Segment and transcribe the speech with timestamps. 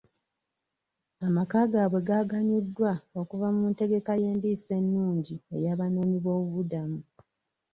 [1.27, 6.99] Amaka gaabwe gaganyuddwa okuva mu ntegeka y'endiisa ennungi ey'abanoonyi b'obubuddamu.